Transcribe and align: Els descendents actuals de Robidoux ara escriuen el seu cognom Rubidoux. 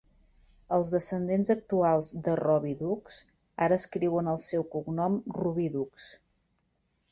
Els 0.77 0.87
descendents 0.93 1.51
actuals 1.53 2.09
de 2.29 2.33
Robidoux 2.41 3.19
ara 3.67 3.79
escriuen 3.83 4.33
el 4.35 4.43
seu 4.47 4.67
cognom 4.75 5.21
Rubidoux. 5.39 6.11